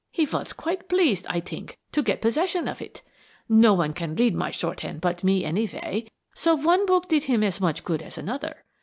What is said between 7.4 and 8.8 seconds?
as much good as another.